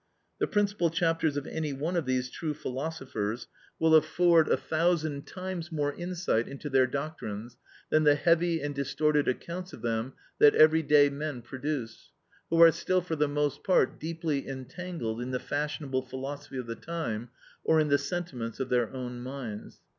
The 0.39 0.47
principal 0.47 0.89
chapters 0.89 1.37
of 1.37 1.45
any 1.45 1.73
one 1.73 1.95
of 1.95 2.07
these 2.07 2.31
true 2.31 2.55
philosophers 2.55 3.45
will 3.77 3.93
afford 3.93 4.47
a 4.47 4.57
thousand 4.57 5.27
times 5.27 5.71
more 5.71 5.93
insight 5.93 6.47
into 6.47 6.71
their 6.71 6.87
doctrines 6.87 7.55
than 7.91 8.03
the 8.03 8.15
heavy 8.15 8.63
and 8.63 8.73
distorted 8.73 9.27
accounts 9.27 9.73
of 9.73 9.83
them 9.83 10.13
that 10.39 10.55
everyday 10.55 11.11
men 11.11 11.43
produce, 11.43 12.09
who 12.49 12.59
are 12.63 12.71
still 12.71 13.01
for 13.01 13.15
the 13.15 13.27
most 13.27 13.63
part 13.63 13.99
deeply 13.99 14.47
entangled 14.47 15.21
in 15.21 15.29
the 15.29 15.37
fashionable 15.39 16.01
philosophy 16.01 16.57
of 16.57 16.65
the 16.65 16.73
time, 16.73 17.29
or 17.63 17.79
in 17.79 17.89
the 17.89 17.99
sentiments 17.99 18.59
of 18.59 18.69
their 18.69 18.91
own 18.91 19.21
minds. 19.21 19.81